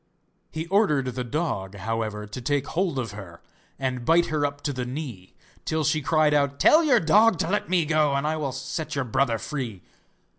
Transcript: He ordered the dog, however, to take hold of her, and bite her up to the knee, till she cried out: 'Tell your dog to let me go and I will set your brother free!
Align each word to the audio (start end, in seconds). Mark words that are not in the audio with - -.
He 0.49 0.65
ordered 0.69 1.05
the 1.13 1.23
dog, 1.23 1.75
however, 1.75 2.25
to 2.25 2.41
take 2.41 2.65
hold 2.69 2.97
of 2.97 3.11
her, 3.11 3.43
and 3.77 4.03
bite 4.03 4.25
her 4.33 4.47
up 4.47 4.61
to 4.63 4.73
the 4.73 4.83
knee, 4.83 5.35
till 5.63 5.83
she 5.83 6.01
cried 6.01 6.33
out: 6.33 6.59
'Tell 6.59 6.83
your 6.83 6.99
dog 6.99 7.37
to 7.37 7.47
let 7.51 7.69
me 7.69 7.85
go 7.85 8.13
and 8.15 8.25
I 8.25 8.35
will 8.35 8.51
set 8.51 8.95
your 8.95 9.05
brother 9.05 9.37
free! 9.37 9.83